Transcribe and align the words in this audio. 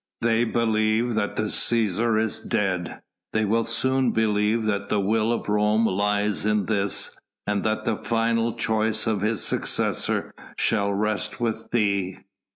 They 0.21 0.45
believe 0.45 1.13
that 1.13 1.35
the 1.35 1.43
Cæsar 1.43 2.19
is 2.19 2.39
dead; 2.39 3.01
they 3.33 3.45
will 3.45 3.65
soon 3.65 4.09
believe 4.09 4.65
that 4.65 4.89
the 4.89 4.99
will 4.99 5.31
of 5.31 5.47
Rome 5.47 5.85
lies 5.85 6.43
in 6.43 6.65
this, 6.65 7.15
that 7.45 7.85
the 7.85 7.97
final 8.03 8.53
choice 8.55 9.05
of 9.05 9.21
his 9.21 9.43
successor 9.43 10.33
shall 10.57 10.91
rest 10.91 11.39
with 11.39 11.69
thee." 11.69 12.17